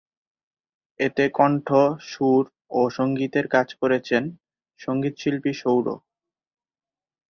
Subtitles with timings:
[0.99, 1.67] এতে কন্ঠ,
[2.09, 2.43] সুর
[2.71, 4.23] ও সংগীতের কাজ করেছেন
[4.79, 5.85] সংগীতশিল্পী সৌর।